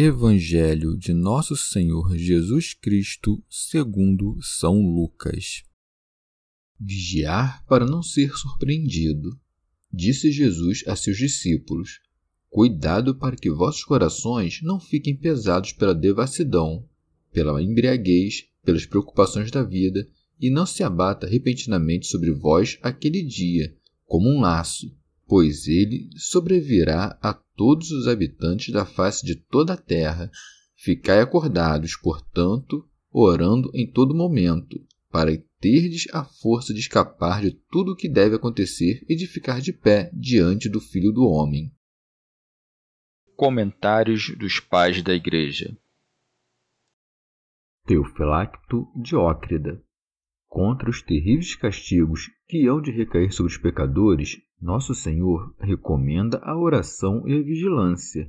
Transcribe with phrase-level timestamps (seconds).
[0.00, 5.64] Evangelho de Nosso Senhor Jesus Cristo, segundo São Lucas.
[6.78, 9.36] Vigiar para não ser surpreendido.
[9.92, 11.98] Disse Jesus a seus discípulos:
[12.48, 16.88] Cuidado para que vossos corações não fiquem pesados pela devassidão,
[17.32, 20.08] pela embriaguez, pelas preocupações da vida,
[20.40, 23.76] e não se abata repentinamente sobre vós aquele dia,
[24.06, 29.76] como um laço, pois ele sobrevirá a todos os habitantes da face de toda a
[29.76, 30.30] terra.
[30.76, 34.78] Ficai acordados, portanto, orando em todo momento,
[35.10, 39.60] para terdes a força de escapar de tudo o que deve acontecer e de ficar
[39.60, 41.72] de pé diante do Filho do Homem.
[43.34, 45.76] Comentários dos Pais da Igreja
[47.86, 49.82] Teofilacto Diócrida
[50.46, 56.56] Contra os terríveis castigos que hão de recair sobre os pecadores, nosso Senhor recomenda a
[56.56, 58.28] oração e a vigilância.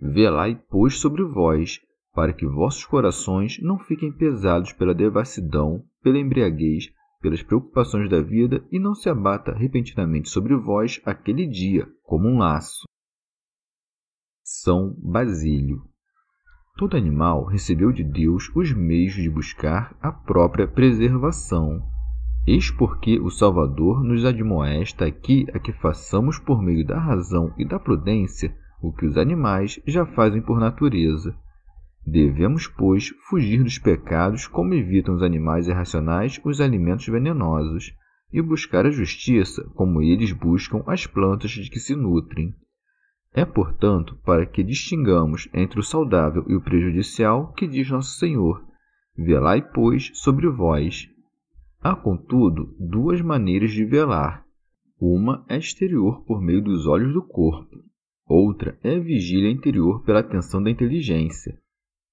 [0.00, 1.80] Velai, pois, sobre vós,
[2.12, 8.66] para que vossos corações não fiquem pesados pela devassidão, pela embriaguez, pelas preocupações da vida
[8.70, 12.84] e não se abata repentinamente sobre vós aquele dia, como um laço.
[14.42, 15.82] São Basílio.
[16.76, 21.91] Todo animal recebeu de Deus os meios de buscar a própria preservação.
[22.46, 27.64] Eis porque o Salvador nos admoesta aqui a que façamos por meio da razão e
[27.64, 31.36] da prudência o que os animais já fazem por natureza.
[32.04, 37.94] Devemos, pois, fugir dos pecados como evitam os animais irracionais os alimentos venenosos,
[38.32, 42.54] e buscar a justiça como eles buscam as plantas de que se nutrem.
[43.34, 48.64] É, portanto, para que distingamos entre o saudável e o prejudicial que diz nosso Senhor:
[49.16, 51.08] Velai, pois, sobre vós,
[51.84, 54.46] Há, contudo, duas maneiras de velar.
[55.00, 57.82] Uma é exterior por meio dos olhos do corpo,
[58.24, 61.58] outra é vigília interior pela atenção da inteligência.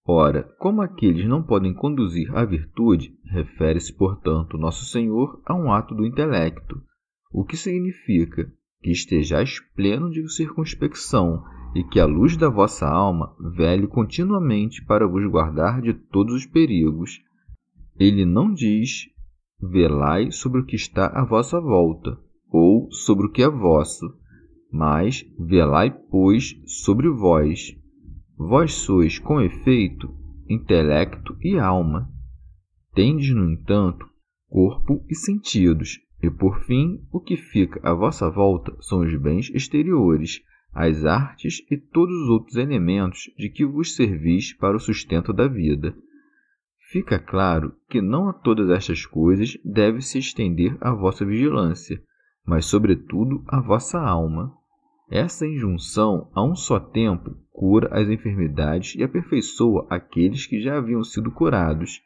[0.03, 5.93] Ora, como aqueles não podem conduzir à virtude, refere-se, portanto, Nosso Senhor a um ato
[5.93, 6.81] do intelecto,
[7.31, 8.51] o que significa
[8.81, 11.43] que estejais pleno de circunspecção
[11.75, 16.45] e que a luz da vossa alma vele continuamente para vos guardar de todos os
[16.47, 17.21] perigos.
[17.99, 19.07] Ele não diz
[19.61, 22.17] velai sobre o que está à vossa volta,
[22.49, 24.05] ou sobre o que é vosso,
[24.71, 27.75] mas velai, pois, sobre vós.
[28.37, 30.13] Vós sois, com efeito,
[30.47, 32.09] intelecto e alma.
[32.93, 34.07] Tendes, no entanto,
[34.47, 39.49] corpo e sentidos, e por fim, o que fica à vossa volta são os bens
[39.53, 40.41] exteriores,
[40.73, 45.47] as artes e todos os outros elementos de que vos servis para o sustento da
[45.47, 45.95] vida.
[46.91, 52.01] Fica claro que não a todas estas coisas deve se estender a vossa vigilância,
[52.43, 54.51] mas, sobretudo, a vossa alma.
[55.07, 61.03] Essa injunção, a um só tempo, cura as enfermidades e aperfeiçoa aqueles que já haviam
[61.03, 62.01] sido curados.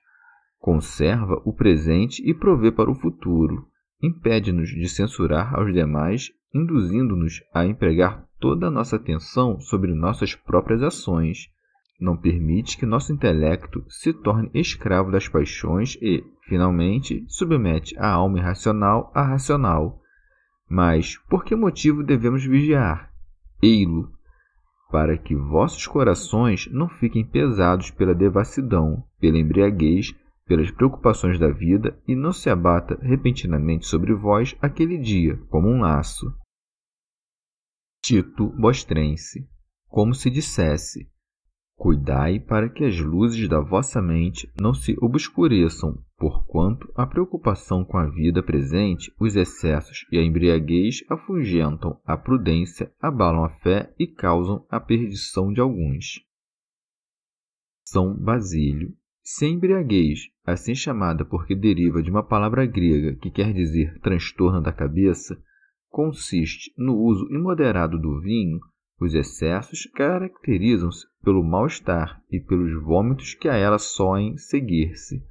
[0.59, 3.65] Conserva o presente e provê para o futuro.
[4.01, 10.83] Impede-nos de censurar aos demais, induzindo-nos a empregar toda a nossa atenção sobre nossas próprias
[10.83, 11.53] ações
[11.99, 18.39] não permite que nosso intelecto se torne escravo das paixões e, finalmente, submete a alma
[18.39, 20.01] irracional à racional.
[20.69, 23.11] Mas por que motivo devemos vigiar?
[23.61, 24.11] Ei-lo,
[24.91, 30.13] para que vossos corações não fiquem pesados pela devassidão, pela embriaguez,
[30.45, 35.81] pelas preocupações da vida e não se abata repentinamente sobre vós aquele dia, como um
[35.81, 36.31] laço.
[38.03, 39.47] Tito Bostrense,
[39.87, 41.09] como se dissesse:
[41.75, 47.97] Cuidai para que as luzes da vossa mente não se obscureçam, porquanto a preocupação com
[47.97, 54.07] a vida presente, os excessos e a embriaguez afugentam a prudência, abalam a fé e
[54.07, 56.23] causam a perdição de alguns.
[57.83, 58.95] São Basílio.
[59.21, 64.61] Se a embriaguez, assim chamada porque deriva de uma palavra grega que quer dizer transtorno
[64.61, 65.41] da cabeça,
[65.89, 68.59] consiste no uso imoderado do vinho,
[68.99, 75.23] os excessos caracterizam-se pelo mal-estar e pelos vômitos que a ela soem seguir-se.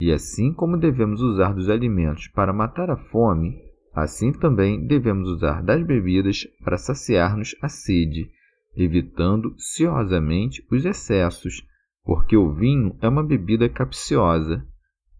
[0.00, 3.58] E assim como devemos usar dos alimentos para matar a fome,
[3.92, 8.30] assim também devemos usar das bebidas para saciar-nos a sede,
[8.76, 11.66] evitando ciosamente os excessos,
[12.04, 14.64] porque o vinho é uma bebida capciosa.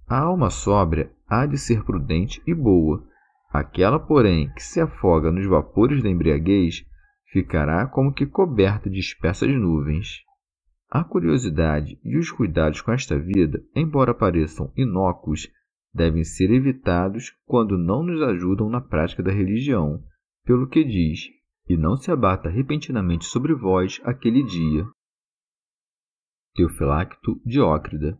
[0.07, 3.05] A alma sóbria há de ser prudente e boa.
[3.51, 6.85] Aquela, porém, que se afoga nos vapores da embriaguez,
[7.31, 10.23] ficará como que coberta de espessas nuvens.
[10.91, 15.49] A curiosidade e os cuidados com esta vida, embora pareçam inócuos,
[15.93, 20.03] devem ser evitados quando não nos ajudam na prática da religião,
[20.45, 21.29] pelo que diz:
[21.69, 24.87] E não se abata repentinamente sobre vós aquele dia.
[26.55, 28.19] Teofilacto Diócrida.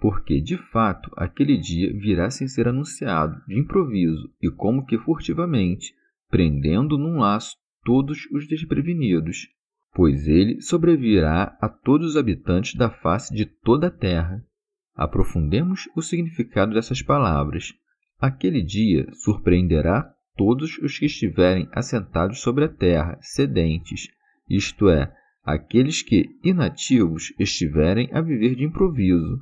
[0.00, 5.92] Porque, de fato, aquele dia virá sem ser anunciado, de improviso e como que furtivamente,
[6.30, 7.56] prendendo num laço
[7.88, 9.48] todos os desprevenidos,
[9.94, 14.44] pois ele sobrevirá a todos os habitantes da face de toda a terra.
[14.94, 17.72] Aprofundemos o significado dessas palavras.
[18.20, 20.06] Aquele dia surpreenderá
[20.36, 24.08] todos os que estiverem assentados sobre a terra, sedentes,
[24.46, 25.10] isto é,
[25.42, 29.40] aqueles que, inativos, estiverem a viver de improviso.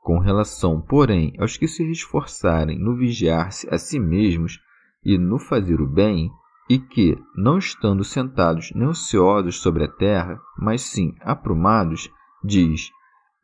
[0.00, 4.60] Com relação, porém, aos que se esforçarem no vigiar-se a si mesmos
[5.04, 6.30] e no fazer o bem,
[6.70, 12.08] e que, não estando sentados nem ociosos sobre a terra, mas sim aprumados,
[12.44, 12.92] diz: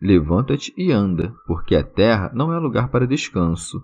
[0.00, 3.82] Levanta-te e anda, porque a terra não é lugar para descanso.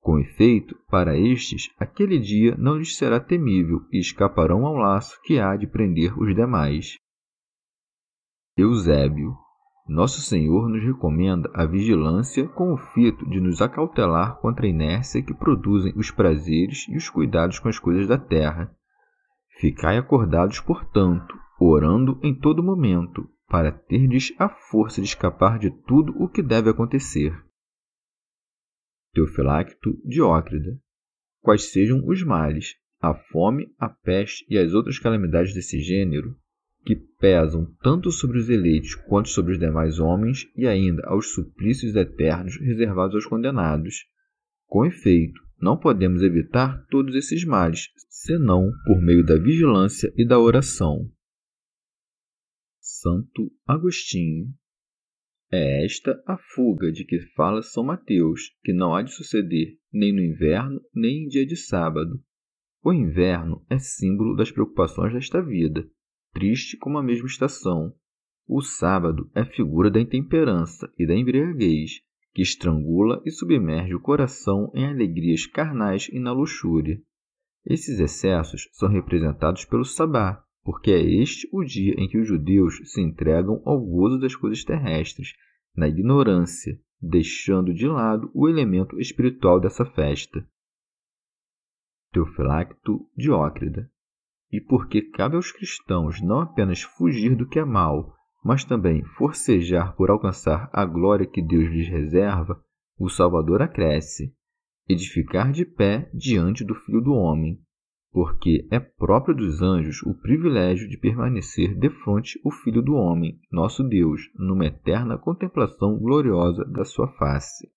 [0.00, 5.38] Com efeito, para estes, aquele dia não lhes será temível e escaparão ao laço que
[5.38, 6.96] há de prender os demais.
[8.56, 9.36] Eusébio.
[9.86, 15.22] Nosso Senhor nos recomenda a vigilância com o fito de nos acautelar contra a inércia
[15.22, 18.74] que produzem os prazeres e os cuidados com as coisas da terra.
[19.60, 26.14] Ficai acordados, portanto, orando em todo momento, para terdes a força de escapar de tudo
[26.22, 27.34] o que deve acontecer.
[29.12, 30.80] Teofilacto Diócrida.
[31.42, 36.36] Quais sejam os males, a fome, a peste e as outras calamidades desse gênero,
[36.84, 41.94] que pesam tanto sobre os eleitos quanto sobre os demais homens e ainda aos suplícios
[41.94, 44.06] eternos reservados aos condenados.
[44.66, 50.38] Com efeito, não podemos evitar todos esses males, senão por meio da vigilância e da
[50.38, 51.08] oração.
[52.80, 54.52] Santo Agostinho.
[55.50, 60.12] É esta a fuga de que fala São Mateus, que não há de suceder nem
[60.12, 62.20] no inverno, nem em dia de sábado.
[62.82, 65.86] O inverno é símbolo das preocupações desta vida,
[66.32, 67.94] triste como a mesma estação.
[68.46, 72.00] O sábado é figura da intemperança e da embriaguez,
[72.34, 77.00] que estrangula e submerge o coração em alegrias carnais e na luxúria.
[77.64, 82.80] Esses excessos são representados pelo sabá, porque é este o dia em que os judeus
[82.84, 85.34] se entregam ao gozo das coisas terrestres,
[85.76, 90.46] na ignorância, deixando de lado o elemento espiritual dessa festa.
[92.12, 93.90] Teofilacto Diócrida
[94.52, 99.96] e porque cabe aos cristãos não apenas fugir do que é mal, mas também forcejar
[99.96, 102.62] por alcançar a glória que Deus lhes reserva,
[102.98, 104.34] o Salvador acresce:
[104.88, 107.58] edificar de pé diante do Filho do Homem,
[108.12, 113.82] porque é próprio dos anjos o privilégio de permanecer defronte o Filho do Homem, nosso
[113.82, 117.72] Deus, numa eterna contemplação gloriosa da sua face.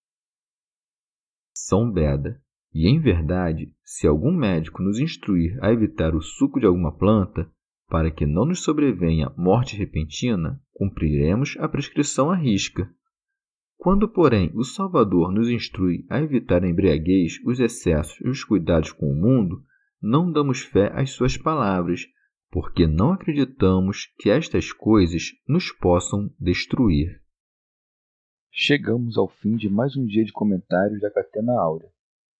[1.53, 2.43] São Beda
[2.75, 7.49] e em verdade, se algum médico nos instruir a evitar o suco de alguma planta,
[7.87, 12.93] para que não nos sobrevenha morte repentina, cumpriremos a prescrição à risca.
[13.77, 18.91] Quando, porém, o Salvador nos instrui a evitar a embriaguez, os excessos e os cuidados
[18.91, 19.63] com o mundo,
[20.01, 22.01] não damos fé às suas palavras,
[22.51, 27.21] porque não acreditamos que estas coisas nos possam destruir.
[28.51, 31.94] Chegamos ao fim de mais um dia de comentários da Catena Áurea.